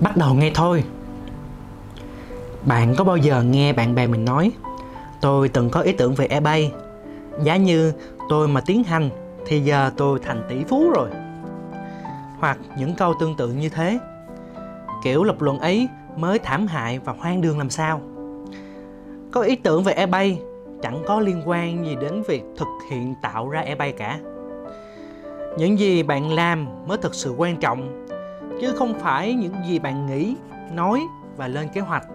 [0.00, 0.84] bắt đầu ngay thôi.
[2.66, 4.52] Bạn có bao giờ nghe bạn bè mình nói,
[5.20, 6.72] tôi từng có ý tưởng về ebay.
[7.42, 7.92] Giá như
[8.28, 9.10] tôi mà tiến hành
[9.46, 11.08] thì giờ tôi thành tỷ phú rồi.
[12.38, 13.98] Hoặc những câu tương tự như thế,
[15.04, 18.00] kiểu lập luận ấy mới thảm hại và hoang đường làm sao?
[19.30, 20.40] Có ý tưởng về ebay,
[20.82, 24.18] chẳng có liên quan gì đến việc thực hiện tạo ra ebay cả.
[25.58, 28.07] Những gì bạn làm mới thực sự quan trọng
[28.60, 30.36] chứ không phải những gì bạn nghĩ,
[30.72, 31.00] nói
[31.36, 32.06] và lên kế hoạch.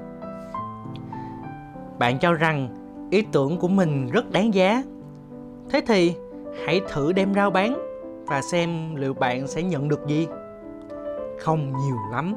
[1.99, 2.69] Bạn cho rằng
[3.11, 4.83] ý tưởng của mình rất đáng giá.
[5.69, 6.15] Thế thì
[6.65, 7.77] hãy thử đem rao bán
[8.25, 10.27] và xem liệu bạn sẽ nhận được gì.
[11.39, 12.35] Không nhiều lắm.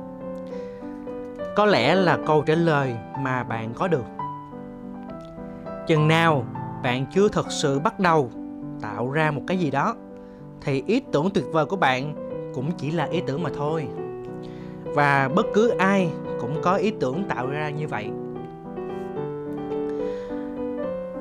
[1.56, 4.04] Có lẽ là câu trả lời mà bạn có được.
[5.86, 6.44] Chừng nào
[6.82, 8.30] bạn chưa thật sự bắt đầu
[8.82, 9.94] tạo ra một cái gì đó,
[10.60, 12.25] thì ý tưởng tuyệt vời của bạn
[12.56, 13.86] cũng chỉ là ý tưởng mà thôi.
[14.84, 16.08] Và bất cứ ai
[16.40, 18.08] cũng có ý tưởng tạo ra như vậy.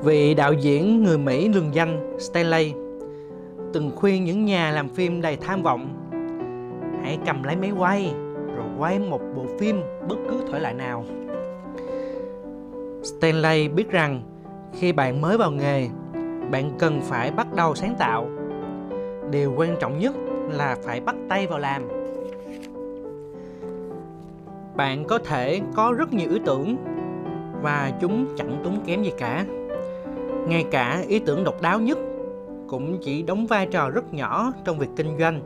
[0.03, 2.73] Vị đạo diễn người Mỹ lừng danh Stanley
[3.73, 5.87] từng khuyên những nhà làm phim đầy tham vọng,
[7.03, 8.13] hãy cầm lấy máy quay,
[8.55, 11.05] rồi quay một bộ phim bất cứ thể loại nào.
[13.03, 14.21] Stanley biết rằng
[14.73, 15.88] khi bạn mới vào nghề,
[16.51, 18.29] bạn cần phải bắt đầu sáng tạo.
[19.31, 20.15] Điều quan trọng nhất
[20.49, 21.88] là phải bắt tay vào làm.
[24.75, 26.75] Bạn có thể có rất nhiều ý tưởng
[27.61, 29.45] và chúng chẳng tốn kém gì cả.
[30.47, 31.97] Ngay cả ý tưởng độc đáo nhất
[32.67, 35.41] cũng chỉ đóng vai trò rất nhỏ trong việc kinh doanh.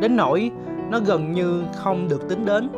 [0.00, 0.50] Đến nỗi
[0.90, 2.68] nó gần như không được tính đến.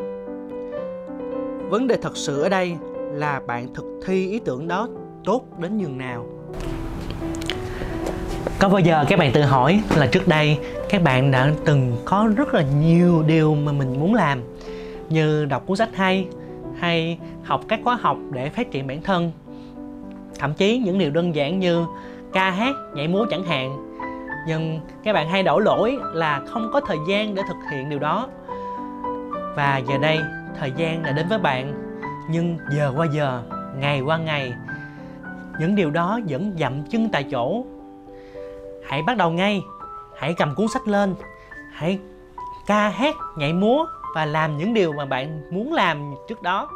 [1.71, 2.77] Vấn đề thật sự ở đây
[3.13, 4.89] là bạn thực thi ý tưởng đó
[5.25, 6.27] tốt đến nhường nào
[8.59, 10.59] có bao giờ các bạn tự hỏi là trước đây
[10.89, 14.41] các bạn đã từng có rất là nhiều điều mà mình muốn làm,
[15.09, 16.27] như đọc cuốn sách hay
[16.79, 19.33] hay học các khóa học để phát triển bản thân.
[20.39, 21.87] Thậm chí những điều đơn giản như
[22.33, 23.77] ca hát, nhảy múa chẳng hạn.
[24.49, 27.99] Nhưng các bạn hay đổ lỗi là không có thời gian để thực hiện điều
[27.99, 28.29] đó.
[29.57, 30.19] Và giờ đây
[30.59, 31.73] thời gian đã đến với bạn,
[32.31, 33.43] nhưng giờ qua giờ,
[33.79, 34.53] ngày qua ngày,
[35.61, 37.65] những điều đó vẫn dậm chân tại chỗ
[38.97, 39.67] hãy bắt đầu ngay.
[40.19, 41.15] Hãy cầm cuốn sách lên.
[41.73, 41.99] Hãy
[42.67, 46.69] ca hát, nhảy múa và làm những điều mà bạn muốn làm trước đó.